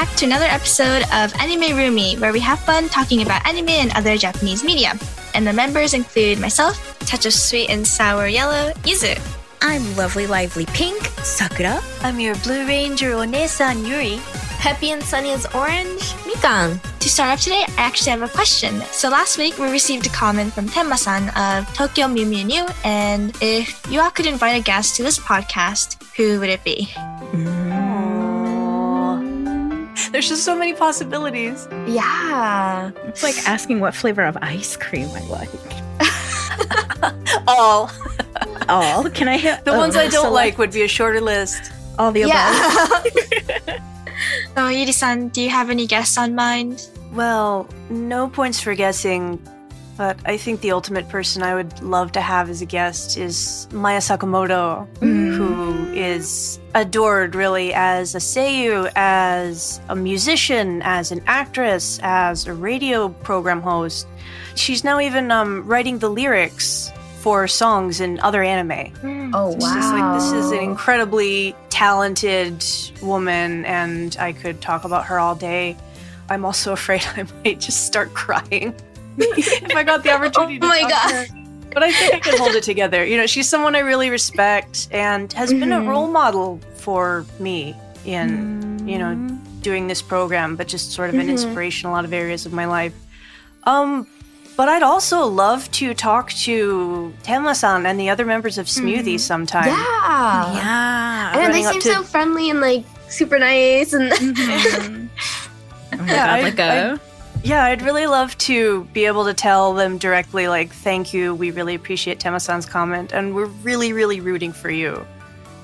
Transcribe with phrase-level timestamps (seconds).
[0.00, 3.92] back to another episode of Anime Roomy, where we have fun talking about anime and
[3.94, 4.94] other Japanese media.
[5.34, 9.20] And the members include myself, touch of sweet and sour yellow, Yuzu.
[9.60, 11.82] I'm lovely, lively pink, Sakura.
[12.00, 14.16] I'm your Blue Ranger Onesan Yuri.
[14.56, 16.00] Happy and sunny as orange.
[16.24, 16.80] Mikan.
[17.00, 18.80] To start off today, I actually have a question.
[18.92, 23.36] So last week we received a comment from Tenma-san of Tokyo Mew Mew New, and
[23.42, 26.88] if you all could invite a guest to this podcast, who would it be?
[27.32, 27.59] Mm.
[30.12, 31.68] There's just so many possibilities.
[31.86, 32.90] Yeah.
[33.04, 35.48] It's like asking what flavor of ice cream I like.
[37.46, 37.90] All.
[38.68, 39.08] All.
[39.10, 41.72] Can I hit The ones I don't like would be a shorter list.
[41.98, 42.34] All the above.
[42.34, 43.02] Yeah.
[43.02, 43.76] so
[44.56, 46.88] oh, Yuri-san, do you have any guests on mind?
[47.12, 49.40] Well, no points for guessing,
[49.96, 53.68] but I think the ultimate person I would love to have as a guest is
[53.72, 62.00] Maya Sakamoto, who is adored really as a seiyu, as a musician, as an actress,
[62.02, 64.06] as a radio program host.
[64.54, 69.30] She's now even um, writing the lyrics for songs in other anime.
[69.34, 72.64] Oh, It's just like this is an incredibly talented
[73.02, 75.76] woman, and I could talk about her all day.
[76.30, 78.74] I'm also afraid I might just start crying
[79.18, 80.58] if I got the opportunity.
[80.62, 81.26] Oh to my talk God.
[81.72, 83.04] But I think I can hold it together.
[83.04, 85.86] You know, she's someone I really respect and has been a Mhm.
[85.88, 89.14] role model for me in, you know,
[89.62, 91.30] doing this program, but just sort of an Mhm.
[91.30, 92.92] inspiration in a lot of areas of my life.
[93.64, 94.06] Um,
[94.56, 99.66] but I'd also love to talk to Tenma-san and the other members of Smoothie sometime.
[99.68, 100.54] Yeah.
[100.54, 101.30] Yeah.
[101.34, 104.12] I know they seem to- so friendly and like super nice and
[105.92, 107.00] oh my Yeah, god, I- like a
[107.42, 111.50] Yeah, I'd really love to be able to tell them directly, like, thank you, we
[111.50, 115.06] really appreciate Tenma-san's comment, and we're really, really rooting for you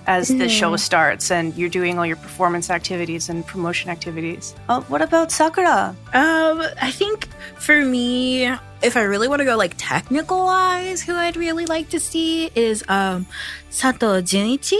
[0.07, 4.55] as the show starts and you're doing all your performance activities and promotion activities.
[4.69, 5.97] Oh, what about Sakura?
[6.15, 7.27] Um, I think
[7.57, 8.47] for me,
[8.83, 12.51] if I really want to go like technical wise, who I'd really like to see
[12.55, 13.27] is um
[13.71, 14.79] Sato Junichi.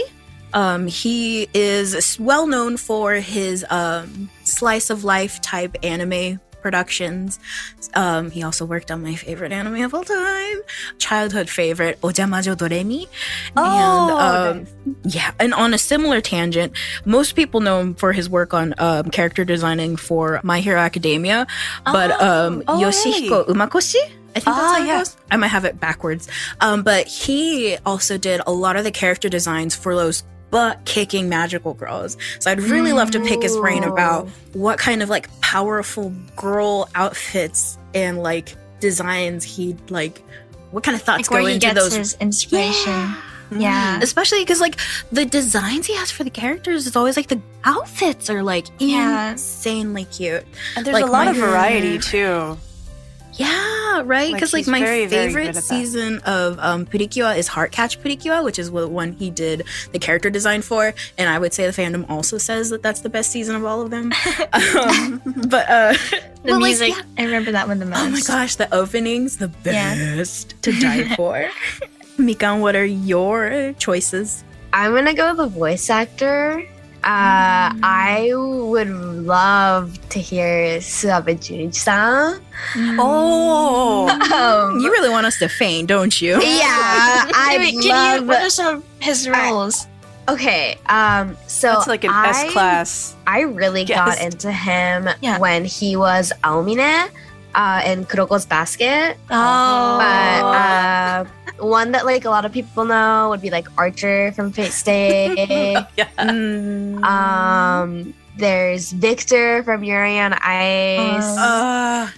[0.53, 7.39] Um, he is well known for his um slice of life type anime productions.
[7.93, 10.57] Um, he also worked on my favorite anime of all time,
[10.97, 13.07] childhood favorite Ojamajo Doremi.
[13.55, 18.29] Oh, and um, yeah, and on a similar tangent, most people know him for his
[18.29, 21.47] work on um, character designing for My Hero Academia,
[21.85, 24.03] but um, oh, Yoshihiko Umakoshi.
[24.35, 25.03] I think that's Ah, yeah.
[25.31, 26.27] I might have it backwards.
[26.59, 31.27] Um, but he also did a lot of the character designs for those butt kicking
[31.29, 32.17] magical girls.
[32.39, 36.89] So I'd really love to pick his brain about what kind of like powerful girl
[36.95, 40.23] outfits and like designs he'd like
[40.71, 42.93] what kind of thoughts Like go into those his inspiration.
[43.49, 43.61] Mm.
[43.61, 43.99] Yeah.
[44.01, 44.75] especially because like
[45.11, 49.31] the designs he has for the characters is always like the outfits are like Yeah.
[49.31, 50.43] insanely cute
[50.75, 52.57] And there's like a lot my- of variety, too.
[53.37, 55.63] Yeah right because like, he's my very, very favorite good at that.
[55.63, 60.29] season of um Precure is Heartcatch Precure which is the one he did the character
[60.29, 63.55] design for and i would say the fandom also says that that's the best season
[63.55, 64.11] of all of them
[64.53, 65.93] um, but uh
[66.43, 67.01] The but, like, music, yeah.
[67.17, 67.99] I remember that one the most.
[67.99, 69.95] oh my gosh the openings the Yeah.
[70.15, 71.49] best to die for
[72.17, 74.43] mikan what are your choices
[74.73, 76.63] I'm gonna go with a voice actor.
[77.07, 82.41] Uh, I would love to hear Suwabe Junichi-san.
[82.99, 86.33] Oh, Um, You really want us to faint, don't you?
[86.43, 86.67] yeah,
[87.33, 88.47] I Wait, can you, what love.
[88.47, 89.87] are some his roles?
[90.27, 93.15] Okay, um, so that's like an I, S class.
[93.25, 95.39] I really got into him Yeah.
[95.39, 97.07] when he was Aomine
[97.55, 99.15] uh, in Kuroko's Basket.
[99.31, 99.97] Oh.
[100.03, 101.25] But uh,
[101.59, 105.75] one that like a lot of people know would be like Archer from Fate Stay.
[105.97, 106.09] Yeah.
[106.17, 107.03] Mm.
[107.03, 111.37] um, there's Victor from Yuri on Ice.
[111.37, 112.09] Uh,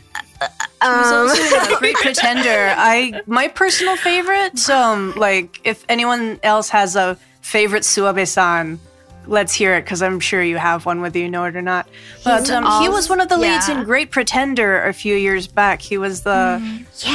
[0.41, 0.49] um,
[0.81, 2.73] also a great pretender.
[2.75, 4.69] I my personal favorite.
[4.69, 8.79] Um, like if anyone else has a favorite Suwabe-san,
[9.27, 11.87] let's hear it because I'm sure you have one, whether you know it or not.
[12.23, 13.79] But He's um, he was one of the leads yeah.
[13.79, 15.81] in Great Pretender a few years back.
[15.81, 16.61] He was the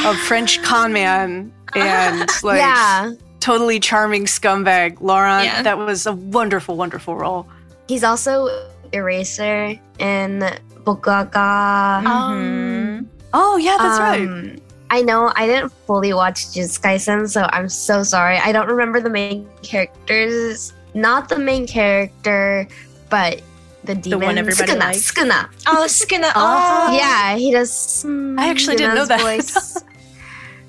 [0.05, 5.01] a French con man and like yeah, totally charming scumbag.
[5.01, 5.45] Laurent.
[5.45, 5.63] Yeah.
[5.63, 7.47] That was a wonderful, wonderful role.
[7.89, 8.49] he's also
[8.93, 10.41] Eraser in
[10.85, 12.03] Bokuga.
[12.03, 13.07] Mhm.
[13.33, 14.23] Oh yeah, that's right.
[14.29, 14.57] Um,
[14.91, 18.39] I know I didn't fully watch Jujutsu Kaisen, so I'm so sorry.
[18.39, 20.73] I don't remember the main characters.
[20.95, 22.69] Not the main character,
[23.11, 23.43] but
[23.83, 25.11] the demon one everybody Sukuna, likes?
[25.13, 25.49] Sukuna.
[25.67, 26.31] Oh, Sukuna.
[26.31, 26.91] Uh-huh.
[26.93, 28.05] Oh, Yeah, he does.
[28.39, 29.21] I actually didn't know that.
[29.21, 29.83] voice.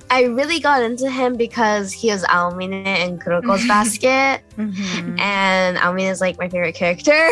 [0.09, 5.19] I really got into him because he was Aomine in Kuroko's Basket, Mhm.
[5.19, 7.29] and Aomine is like my favorite character.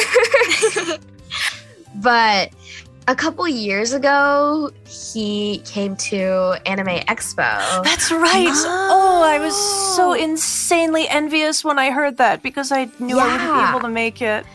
[1.96, 2.50] but
[3.08, 7.84] a couple years ago, he came to Anime Expo.
[7.84, 8.48] That's right.
[8.66, 9.56] Oh, I was
[9.96, 13.90] so insanely envious when I heard that because I knew I wouldn't be able to
[13.90, 14.46] make it.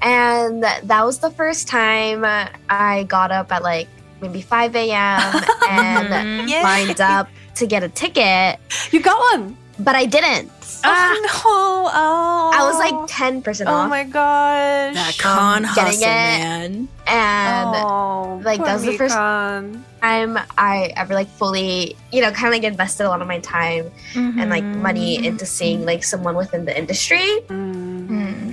[0.00, 2.24] And that was the first time
[2.70, 3.88] I got up at like
[4.20, 4.90] maybe 5 a.m.
[5.68, 6.62] and Mhm.
[6.62, 7.28] Lined up
[7.58, 8.58] to get a ticket,
[8.90, 9.56] You got one.
[9.78, 10.50] but I didn't.
[10.84, 11.90] Oh no!
[11.92, 13.86] Oh, I was like 10% oh off.
[13.86, 14.94] Oh my gosh.
[14.94, 16.06] That con Um, hustle, it.
[16.06, 16.88] man.
[17.08, 19.82] and oh, like, that was the first- Mikan.
[20.00, 23.40] time I ever like fully, you know, kind of like invested a lot of my
[23.40, 27.26] time and like money into seeing like someone within the industry.
[27.48, 28.06] Mm.
[28.06, 28.52] Hmm.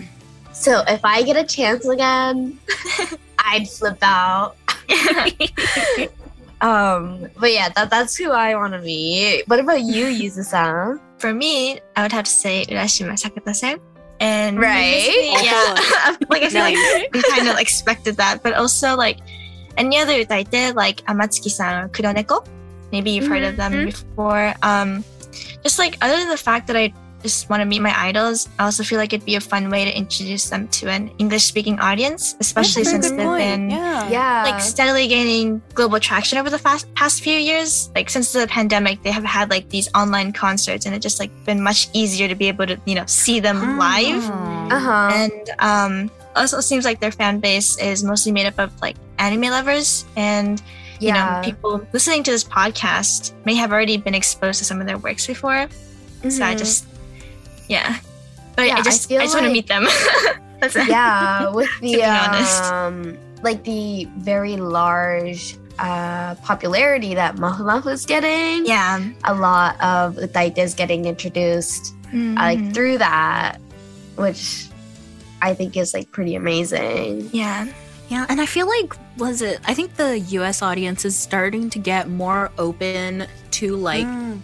[0.53, 2.57] So if I get a chance again,
[3.39, 4.55] I'd flip out.
[6.61, 9.43] um, but yeah, that that's who I want to be.
[9.47, 10.99] What about you, Yuzu-san?
[11.19, 13.79] For me, I would have to say Urashima Sakata-sen.
[14.19, 15.41] And Right?
[15.43, 16.93] yeah, like I feel Nice.
[16.95, 19.19] like we kind of expected that, but also like
[19.77, 22.45] any other utaite like Amatsuki-san or Kuroneko.
[22.91, 23.85] Maybe you've heard of them Mhm.
[23.87, 24.53] before.
[24.63, 25.03] Um,
[25.63, 26.93] just like other than the fact that I
[27.25, 29.81] just want to meet my idols, I also feel like it'd be a fun way
[29.89, 33.41] to introduce them to an English-speaking audience, especially since they've point.
[33.41, 34.09] been yeah.
[34.09, 37.89] Yeah, like steadily gaining global traction over the fast, past few years.
[37.97, 41.31] Like since the pandemic, they have had like these online concerts, and it's just like
[41.49, 44.21] been much easier to be able to you know see them live.
[44.71, 45.09] uh huh.
[45.19, 45.93] And um,
[46.35, 50.61] also seems like their fan base is mostly made up of like anime lovers, and
[50.99, 54.87] you know people listening to this podcast may have already been exposed to some of
[54.87, 55.67] their works before.
[56.29, 56.57] So I Mhm.
[56.57, 56.85] just
[57.67, 57.97] yeah,
[58.55, 59.87] but Yeah, I I just I, feel just want to meet them.
[60.87, 69.03] Yeah with the um like the very large uh popularity that Mafu is getting Yeah.
[69.25, 72.35] a lot of Utaite is getting introduced uh, Mhm.
[72.37, 73.59] like through that
[74.15, 74.67] which
[75.41, 77.67] I think is like pretty amazing yeah.
[78.07, 79.59] Yeah, and I feel like was it?
[79.65, 80.61] I think the U.S.
[80.61, 83.25] audience is starting to get more open
[83.57, 84.39] to like Mm.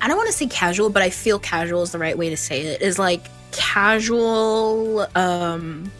[0.00, 2.36] I don't want to say casual, but I feel casual is the right way to
[2.36, 2.82] say it.
[2.82, 5.90] Is like casual um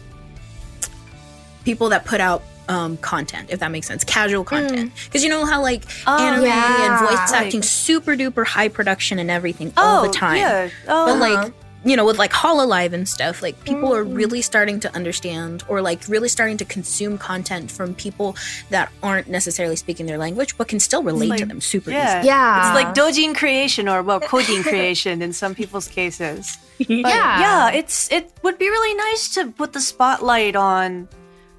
[1.65, 4.03] people that put out um content, if that makes sense.
[4.03, 4.91] Casual content.
[5.05, 6.85] Because you know how like Oh, anime yeah.
[6.99, 10.37] and voice Like- acting super duper high production and everything all the Oh, time.
[10.37, 10.69] Yeah.
[10.87, 11.41] Oh, But Uh-huh.
[11.43, 11.53] like
[11.83, 14.15] you know, with like Hololive and stuff, like people are Mhm.
[14.15, 18.35] really starting to understand or like really starting to consume content from people
[18.69, 22.19] that aren't necessarily speaking their language but can still relate to them super yeah.
[22.19, 22.27] easily.
[22.27, 26.57] yeah It's like dojin creation or well, kojin creation in some people's cases.
[26.77, 27.39] But Yeah.
[27.45, 31.07] yeah, it's it would be really nice to put the spotlight on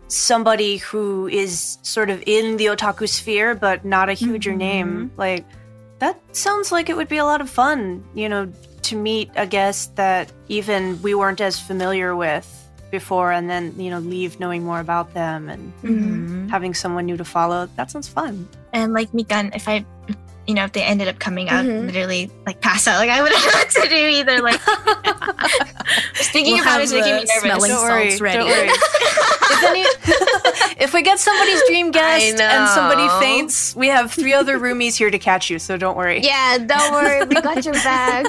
[0.08, 4.56] somebody who is sort of in the otaku sphere but not a huger Mhm.
[4.68, 5.10] name.
[5.16, 5.44] Like
[6.00, 8.46] that sounds like it would be a lot of fun, you know,
[8.82, 12.46] to meet a guest that even we weren't as familiar with
[12.90, 16.50] before and then, you know, leave knowing more about them and Mhm.
[16.50, 17.68] having someone new to follow.
[17.76, 18.46] That sounds fun.
[18.72, 19.84] And like Mikan, if I,
[20.46, 21.86] you know, if they ended up coming out, Mhm.
[21.86, 24.40] literally like pass out, like I wouldn't know what to do either.
[24.42, 24.60] Like
[26.14, 27.40] just thinking We'll about have it is making me nervous.
[27.42, 28.38] smelling Don't worry, salts ready.
[28.38, 28.68] don't worry.
[29.54, 34.58] if, any, if we get somebody's dream guest and somebody faints, we have three other
[34.58, 36.20] roomies here to catch you, so don't worry.
[36.20, 38.26] yeah don't worry we got your back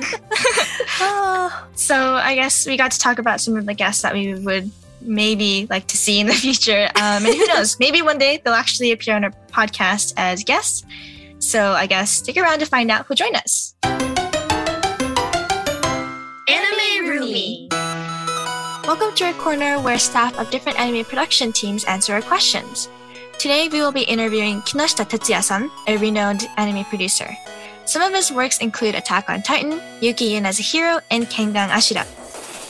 [1.75, 4.72] So I guess we got to talk about some of the guests that we would
[5.01, 6.86] maybe like to see in the future.
[6.96, 10.84] Um, and who knows, maybe one day they'll actually appear on our podcast as guests.
[11.43, 13.75] So I guess stick around to find out who joined us.
[16.47, 17.67] Anime Roomy.
[18.88, 22.88] Welcome to our corner where staff of different anime production teams answer our questions.
[23.39, 27.29] Today we will be interviewing Kinoshita Tetsuya-san, a renowned anime producer.
[27.85, 31.69] Some of his works include Attack on Titan, Yuki Yuna is a Hero, and Kengan
[31.69, 32.05] Ashura.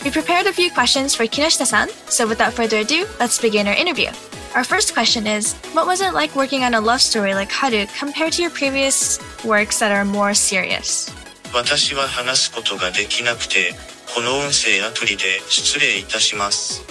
[0.04, 4.10] We prepared a few questions for Kinoshita-san, so without further ado, let's begin our interview.
[4.56, 7.88] Our first question is, what was it like working on a love story like Haru
[7.98, 11.12] compared to your previous works that are more serious?
[11.52, 13.74] 私は話すことができなくて、
[14.14, 16.84] この音声アプリで失礼いたします。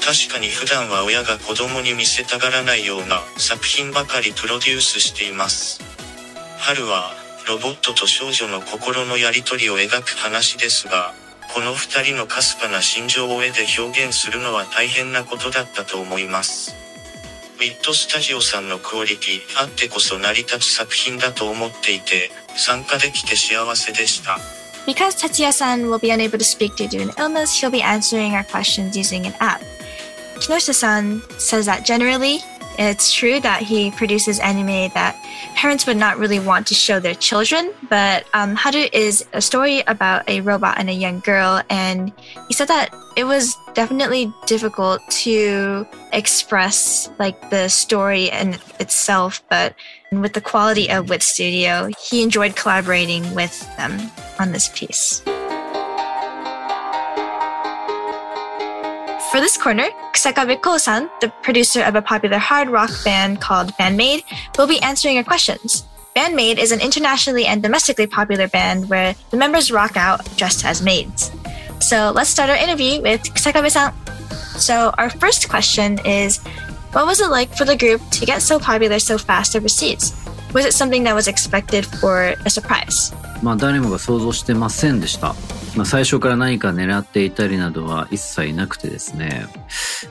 [0.00, 5.82] 確かに普段は親が子供に見せたがらないような作品ばかりプロデュースしています。
[6.56, 7.12] 春は
[7.46, 11.12] ロボットと少女の心のやりとりを描く話ですが、
[11.54, 16.76] この二人のかすかな心情を絵で表現するのは大変なことだったと思います。
[17.58, 24.38] ウィットスタジオさんのクオリティあってこそ成り立つ作品だと思っていて、参加できて幸せでした。
[24.86, 28.96] Because Tetsuya-san will be unable to speak due to an illness, he'll be answering our questions
[28.96, 29.60] using an app.
[30.36, 32.40] Kinoshita-san says that generally
[32.78, 35.16] it's true that he produces anime that
[35.56, 39.82] parents would not really want to show their children, but um, Haru is a story
[39.88, 42.12] about a robot and a young girl, and
[42.46, 49.74] he said that it was definitely difficult to express like the story in itself, but
[50.12, 55.20] with the quality of Wit Studio, he enjoyed collaborating with them on this piece.
[59.32, 64.24] For this corner, Kusakabe Kou-san, the producer of a popular hard rock band called Band-Maid,
[64.58, 65.84] will be answering your questions.
[66.16, 70.82] Band-Maid is an internationally and domestically popular band where the members rock out dressed as
[70.82, 71.30] maids.
[71.78, 73.94] So let's start our interview with Kusakabe-san.
[74.58, 76.38] So our first question is,
[76.90, 80.10] what was it like for the group to get so popular so fast overseas?
[80.54, 83.14] Was it something that was expected for a surprise?
[83.42, 85.34] まあ誰もが想像してませんでした。
[85.76, 89.46] まあ最初から何か狙っていたりなどは一切なくてですね、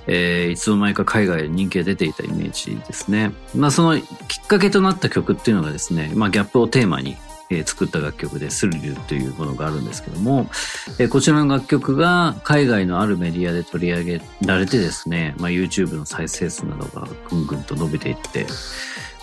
[0.05, 3.31] えーいつの間にか海外で人気が出ていたイメージですね。
[3.55, 4.03] まあそのき
[4.41, 7.17] っかけとなった曲っていうのがですね、まあギャップをテーマに
[7.49, 10.49] えー作った楽曲でスリルというものがあるんですけども、
[10.99, 18.45] えーこちらの楽曲が海外のあるメディアで取り上げられてですね、まあ YouTube の再生数などがぐんぐんと伸びていって、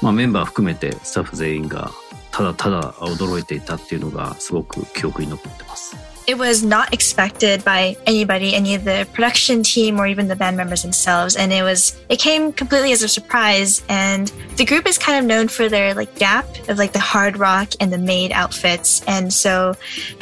[0.01, 1.91] まあメンバー含めてスタッフ全員が
[2.31, 5.95] ただただ驚いていたっていうのがすごく記憶に残ってます。
[6.29, 10.57] It was not expected by anybody, any of the production team or even the band
[10.57, 13.81] members themselves, and it was it came completely as a surprise.
[13.89, 17.37] And the group is kind of known for their like gap of like the hard
[17.39, 19.73] rock and the maid outfits, and so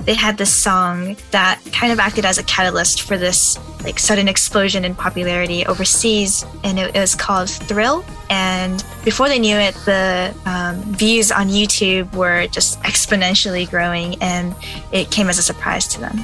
[0.06, 4.30] they had this song that kind of acted as a catalyst for this like sudden
[4.30, 8.06] explosion in popularity overseas, and it, it was called Thrill.
[8.33, 14.55] And before they knew it, the um, views on YouTube were just exponentially growing, and
[14.91, 16.17] it came as a surprise to them.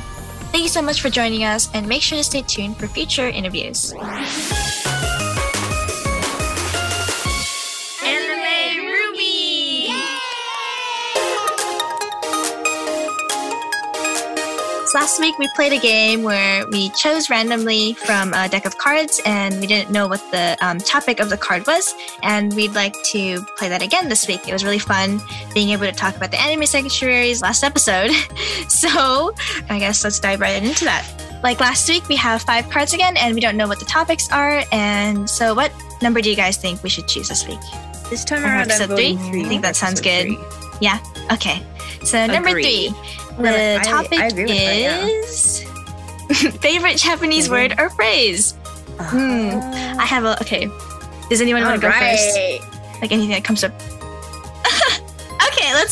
[0.50, 3.29] Thank you so much for joining us, and make sure to stay tuned for future
[3.29, 3.93] interviews.
[14.88, 18.78] So last week we played a game where we chose randomly from a deck of
[18.78, 21.95] cards and we didn't know what the um, topic of the card was.
[22.23, 24.49] And we'd like to play that again this week.
[24.49, 25.21] It was really fun
[25.52, 28.12] being able to talk about the anime sanctuaries last episode.
[28.68, 29.35] so
[29.68, 31.07] I guess let's dive right into that.
[31.42, 34.33] Like last week, we have five cards again and we don't know what the topics
[34.33, 34.64] are.
[34.73, 37.61] And so, what number do you guys think we should choose this week?
[38.09, 39.30] This time Or around, I'm voting three?
[39.30, 39.45] three.
[39.45, 40.28] I think that sounds good.
[40.28, 40.38] three.
[40.80, 40.99] Yeah.
[41.30, 41.62] Okay.
[42.04, 42.90] So number three,
[43.42, 45.07] the I- topic I agree with that, yeah.
[45.07, 45.64] is
[46.61, 47.50] favorite Japanese Mhm.
[47.50, 48.52] word or phrase.
[49.00, 49.50] Hmm.
[49.99, 50.68] I have a okay.
[51.30, 52.37] Does anyone want to go first?
[53.00, 53.73] Like anything that comes up.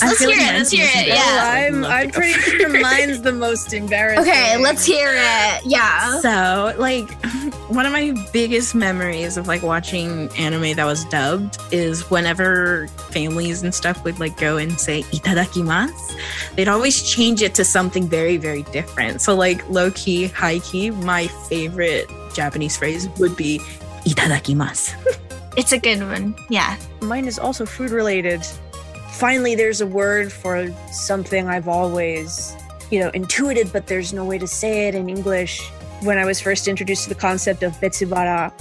[0.02, 0.58] Okay, let's let's hear like it.
[0.58, 1.04] Let's hear it.
[1.04, 1.68] the Yeah.
[1.68, 4.22] I'm, I'm pretty sure mine's the most embarrassing.
[4.28, 5.62] Okay, let's hear it.
[5.64, 6.20] Yeah.
[6.20, 7.10] So, like,
[7.68, 13.62] one of my biggest memories of like watching anime that was dubbed is whenever families
[13.62, 16.18] and stuff would like go and say "itadakimasu,"
[16.56, 19.20] they'd always change it to something very, very different.
[19.20, 23.60] So, like, low key, high key, my favorite Japanese phrase would be
[24.04, 24.94] "itadakimasu."
[25.56, 26.34] It's a good one.
[26.50, 26.76] Yeah.
[27.00, 28.46] Mine is also food related.
[29.16, 32.54] Finally, there's a word for something I've always,
[32.90, 35.66] you know, intuited, but there's no way to say it in English.
[36.02, 38.52] When I was first introduced to the concept of betsubara,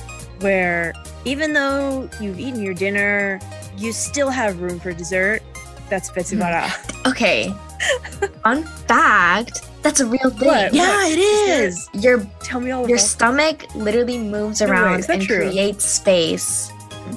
[0.42, 0.94] where
[1.26, 3.42] even though you've eaten your dinner,
[3.76, 5.44] you still have room for dessert.
[5.90, 6.70] That's betsubara.
[6.70, 7.10] Hmm.
[7.10, 7.54] Okay.
[8.44, 9.62] Fun fact.
[9.84, 10.48] That's a real thing.
[10.48, 10.74] What?
[10.74, 11.90] yeah, it Is.
[11.94, 15.50] Your Tell me all your stomach literally moves No way, around is and true?
[15.50, 16.72] creates space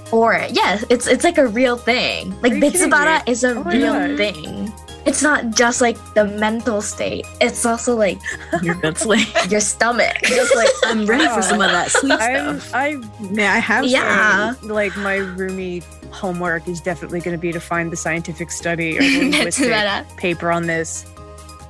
[0.06, 0.52] for it.
[0.52, 2.30] Yeah, it's it's like a real thing.
[2.42, 4.16] Like Are you kidding bitsubara is a Oh real God.
[4.16, 4.72] thing.
[5.06, 7.24] It's not just like the mental state.
[7.40, 8.18] It's also like
[8.62, 10.16] Your guts like your stomach.
[10.24, 12.74] just like I'm ready for some of that sweet I'm, stuff.
[12.74, 13.00] I
[13.32, 13.86] Yeah, I have.
[13.86, 14.54] Yeah.
[14.60, 18.98] um, like my roomie homework is definitely going to be to find the scientific study
[18.98, 19.72] or linguistic
[20.16, 21.06] paper on this.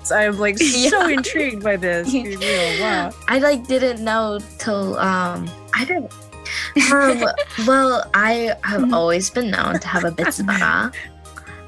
[0.04, 1.14] So I'm like so Yeah.
[1.14, 2.12] intrigued by this.
[2.12, 2.80] Real.
[2.80, 3.10] Wow.
[3.28, 6.10] I like didn't know till um I don't
[6.92, 7.24] um
[7.66, 8.94] well I have Mm-hmm.
[8.94, 10.94] always been known to have a bitsubara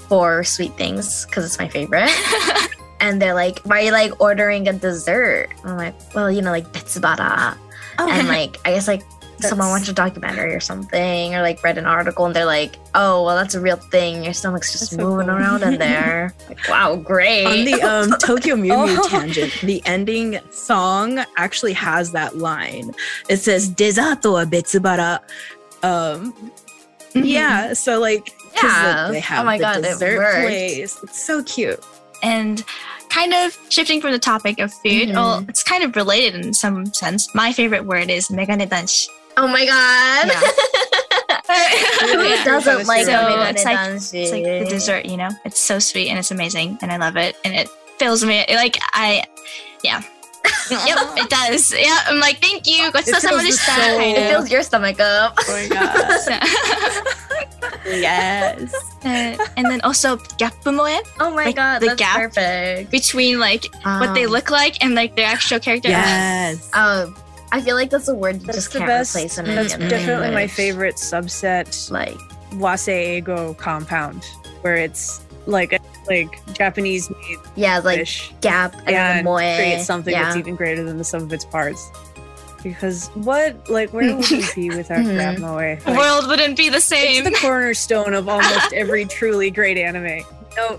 [0.09, 2.11] for sweet things because it's my favorite.
[3.01, 5.49] and they're like, why are you like ordering a dessert?
[5.65, 7.57] I'm like, well, you know, like bitsubara.
[7.99, 9.03] And like, I guess like
[9.43, 12.77] someone That's- watched a documentary or something, or like read an article, and they're like,
[12.95, 14.25] oh, well, that's a real thing.
[14.25, 15.37] Your stomach's just That's so moving cool.
[15.37, 16.35] around in there.
[16.49, 17.47] like, wow, great.
[17.47, 19.09] on the um Tokyo Mew Mew Oh.
[19.09, 22.93] tangent, the ending song actually has that line.
[23.29, 25.21] It says "Desato wa betsubara."
[25.83, 26.51] Um,
[27.15, 28.33] yeah, so like,
[28.63, 29.09] Yeah.
[29.11, 30.41] they Oh my the God, it dessert worked.
[30.47, 30.99] place.
[31.03, 31.81] It's so cute.
[32.23, 32.63] And
[33.09, 35.15] kind of shifting from the topic of food, Mhm.
[35.15, 37.35] well, it's kind of related in some sense.
[37.35, 39.09] My favorite word is megane danshi.
[39.37, 40.31] Oh my god.
[42.01, 45.31] Who doesn't like So, it's like- It's like the dessert, you know.
[45.45, 47.69] It's so sweet and it's amazing, and I love it, and it
[47.99, 48.45] fills me.
[48.49, 49.25] Like I,
[49.83, 50.01] yeah,
[50.71, 51.73] yep, it does.
[51.73, 52.91] Yeah, I'm like, thank you.
[52.93, 53.99] What's It fills the summer soul.
[53.99, 55.35] kind It fills your stomach up.
[55.39, 57.07] Oh my god.
[57.87, 58.73] Yes.
[59.05, 60.87] Uh, and then also gap moe
[61.19, 62.91] Oh my Like, god, the that's gap perfect.
[62.91, 65.89] between like what they Um, look like and like their actual character.
[65.89, 66.71] Yes.
[66.75, 67.17] Um,
[67.53, 69.15] I feel like that's a word you That's just the can't best.
[69.17, 72.17] replace in That's in definitely my favorite subset Like,
[72.53, 74.25] wase ego compound,
[74.63, 79.37] where it's like a, like Japanese made yeah, like fish gap and, and moe.
[79.37, 80.25] create something yeah.
[80.25, 81.91] that's even greater than the sum of its parts.
[82.63, 85.17] Because what, like, where would we be without Mhm.
[85.17, 85.55] Gap Moe?
[85.55, 87.25] Like, The world wouldn't be the same.
[87.27, 90.23] it's the cornerstone of almost every truly great anime.
[90.59, 90.79] No,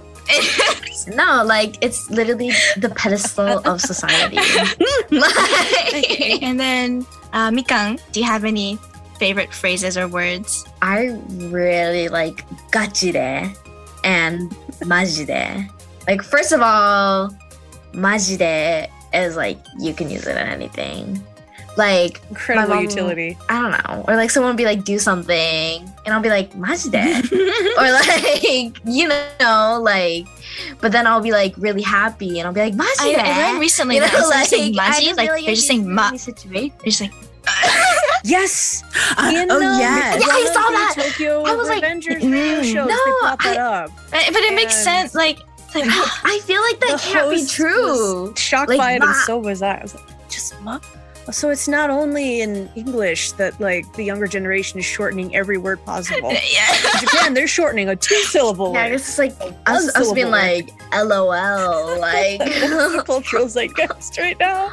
[1.07, 4.37] No, like it's literally the pedestal of society.
[5.11, 8.77] like, and then uh, Mikan, do you have any
[9.17, 10.65] favorite phrases or words?
[10.81, 13.55] I really like gachide
[14.03, 14.51] and
[14.81, 15.69] majide.
[16.07, 17.35] Like first of all,
[17.93, 21.23] majide is like you can use it in anything.
[21.77, 23.37] Like incredible mom- utility.
[23.49, 26.51] I don't know, or like someone will be like do something, and I'll be like
[26.53, 27.31] majide,
[27.77, 30.25] or like you know like,
[30.79, 33.17] but then I'll be like really happy, and I'll be like I, majide.
[33.19, 35.67] I learned recently You that know, instead of saying I maji, just like they're just
[35.67, 36.15] saying ma.
[36.15, 36.71] situation.
[36.79, 37.13] They're just like
[38.23, 38.83] Yes.
[39.17, 40.21] Uh, In oh the yes.
[40.21, 40.93] Yeah, I saw that.
[40.95, 42.87] of the Tokyo I was like, Revengers radio mm, shows.
[42.87, 43.91] no, they that I- up.
[44.11, 45.15] but but it makes And- sense.
[45.15, 45.39] Like,
[45.73, 48.33] like I feel like that can't be true.
[48.37, 49.75] Shocked Like, by it, and so was I.
[49.77, 50.79] I was like, just ma.
[51.31, 55.83] So it's not only in English that like the younger generation is shortening every word
[55.85, 56.31] possible.
[56.51, 56.73] yeah.
[56.93, 58.93] In Japan, they're shortening a two-syllable Yeah, word.
[58.95, 59.33] it's like
[59.65, 64.69] us, us being syllable like LOL, like the cultural zeitgeist right now.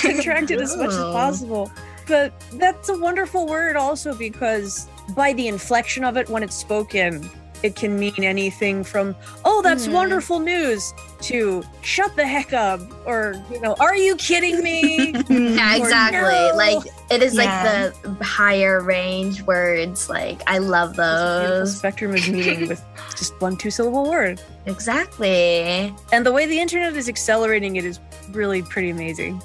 [0.00, 1.70] Contracted as much as possible.
[2.08, 7.28] But that's a wonderful word also because by the inflection of it when it's spoken,
[7.62, 9.92] it can mean anything from, oh, that's Mhm.
[9.92, 15.12] wonderful news, to shut the heck up, or, you know, are you kidding me?
[15.28, 16.20] yeah, exactly.
[16.20, 16.52] no.
[16.56, 17.90] Like it is Yeah.
[17.92, 20.08] like the higher range words.
[20.08, 21.76] Like I love There's a those.
[21.78, 22.84] spectrum of meaning with
[23.16, 24.40] just one two syllable word.
[24.66, 25.94] Exactly.
[26.12, 29.40] And the way the internet is accelerating it is really pretty amazing.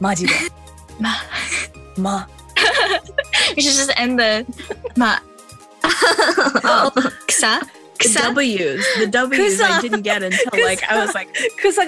[0.00, 0.50] Majida.
[1.00, 1.14] Ma.
[1.96, 2.24] Ma.
[3.56, 4.44] we should just end the
[4.96, 5.16] ma.
[5.82, 6.90] Oh,
[8.02, 8.84] The W's.
[8.98, 11.28] The W's I didn't get until like I was like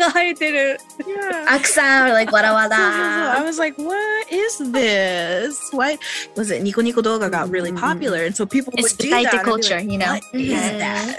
[0.09, 0.79] haeteru.
[1.07, 1.57] Yeah.
[1.59, 5.68] Aksa or like wada I was like, what is this?
[5.72, 5.98] Why
[6.37, 9.35] was it Nico Nico Doga got really popular and so people It's would do that.
[9.35, 10.12] and culture, like, you know?
[10.12, 10.79] What is Mhm.
[10.79, 11.18] that?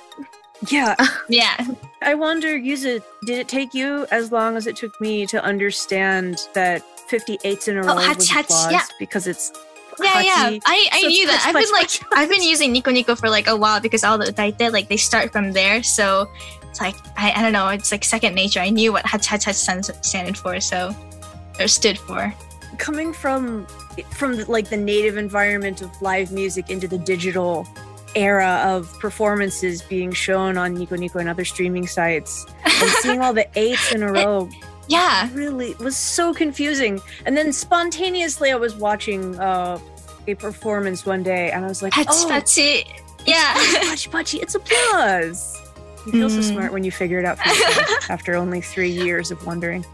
[0.69, 0.95] Yeah,
[1.27, 1.57] Yeah.
[2.01, 6.37] I wonder, Yuzu, did it take you as long as it took me to understand
[6.53, 8.81] that 58s in a row Oh, was hach, hach, applause yeah.
[8.99, 9.51] because it's
[9.99, 10.59] Yeah, yeah.
[10.65, 11.41] I, I So it's knew that.
[11.43, 14.03] punch, I've been punch, like I've been using Nico Nico for like a while because
[14.03, 15.83] all the utaite like they start from there.
[15.83, 16.29] So
[16.69, 18.59] it's like I, I don't know, it's like second nature.
[18.59, 20.95] I knew what hach hach hach stands standed for, so
[21.59, 22.33] or stood for.
[22.79, 23.67] coming from
[24.11, 27.67] from like the native environment of live music into the digital
[28.15, 33.33] era of performances being shown on Nico Nico and other streaming sites and seeing all
[33.33, 34.49] the eights in a row
[34.87, 35.29] Yeah.
[35.33, 37.01] really was so confusing.
[37.25, 39.79] And then spontaneously I was watching uh,
[40.27, 42.85] a performance one day and I was like, oh, hachi.
[43.25, 43.53] Yeah.
[43.55, 45.59] Pachi Pachi, it's applause.
[46.05, 46.51] You feel so Mm.
[46.53, 47.37] smart when you figure it out
[48.09, 49.85] after only three years of wondering.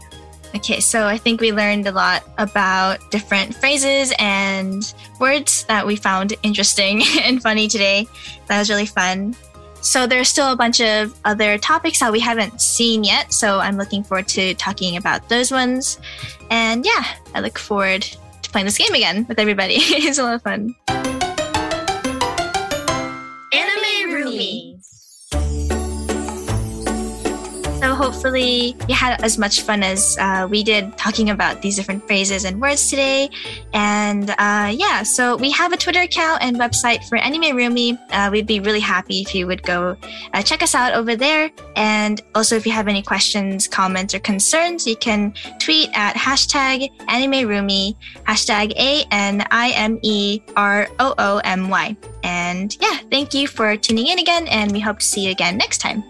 [0.56, 5.94] Okay, so I think we learned a lot about different phrases and words that we
[5.94, 8.08] found interesting and funny today.
[8.48, 9.36] That was really fun.
[9.82, 13.76] So there's still a bunch of other topics that we haven't seen yet, so I'm
[13.76, 15.98] looking forward to talking about those ones.
[16.50, 19.74] And yeah, I look forward to playing this game again with everybody.
[19.78, 20.74] it's a lot of fun.
[23.52, 24.69] Anime Roomy.
[27.80, 32.06] So hopefully you had as much fun as uh, we did talking about these different
[32.06, 33.30] phrases and words today.
[33.72, 37.98] And uh, yeah, so we have a Twitter account and website for Anime Roomy.
[38.10, 39.96] Uh, we'd be really happy if you would go
[40.34, 41.50] uh, check us out over there.
[41.74, 46.90] And also, if you have any questions, comments, or concerns, you can tweet at hashtag
[47.08, 47.96] Anime Roomy,
[48.28, 51.96] hashtag A N I M E R O O M Y.
[52.24, 55.56] And yeah, thank you for tuning in again, and we hope to see you again
[55.56, 56.09] next time.